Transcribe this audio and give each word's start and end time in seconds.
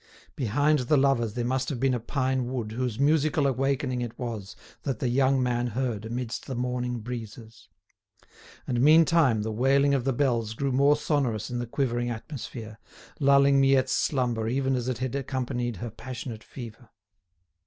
Behind 0.35 0.79
the 0.79 0.97
lovers 0.97 1.35
there 1.35 1.45
must 1.45 1.69
have 1.69 1.79
been 1.79 1.93
a 1.93 1.99
pine 1.99 2.51
wood 2.51 2.71
whose 2.71 2.97
musical 2.97 3.45
awakening 3.45 4.01
it 4.01 4.17
was 4.17 4.55
that 4.81 4.97
the 4.97 5.09
young 5.09 5.43
man 5.43 5.67
heard 5.67 6.05
amidst 6.05 6.47
the 6.47 6.55
morning 6.55 7.01
breezes. 7.01 7.69
And 8.65 8.81
meantime 8.81 9.43
the 9.43 9.51
wailing 9.51 9.93
of 9.93 10.03
the 10.03 10.11
bells 10.11 10.55
grew 10.55 10.71
more 10.71 10.95
sonorous 10.95 11.51
in 11.51 11.59
the 11.59 11.67
quivering 11.67 12.09
atmosphere, 12.09 12.79
lulling 13.19 13.61
Miette's 13.61 13.93
slumber 13.93 14.47
even 14.47 14.75
as 14.75 14.87
it 14.87 14.97
had 14.97 15.13
accompanied 15.13 15.75
her 15.77 15.91
passionate 15.91 16.43
fever. 16.43 16.89